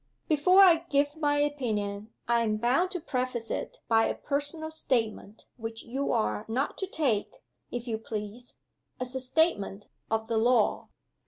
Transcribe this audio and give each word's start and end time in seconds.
"Before 0.27 0.61
I 0.61 0.87
give 0.89 1.15
my 1.15 1.37
opinion 1.37 2.11
I 2.27 2.41
am 2.41 2.57
bound 2.57 2.89
to 2.89 2.99
preface 2.99 3.51
it 3.51 3.81
by 3.87 4.07
a 4.07 4.15
personal 4.15 4.71
statement 4.71 5.45
which 5.57 5.83
you 5.83 6.11
are 6.11 6.43
not 6.47 6.75
to 6.79 6.87
take, 6.87 7.29
if 7.69 7.87
you 7.87 7.99
please, 7.99 8.55
as 8.99 9.13
a 9.13 9.19
statement 9.19 9.89
of 10.09 10.25
the 10.27 10.37
law. 10.39 10.89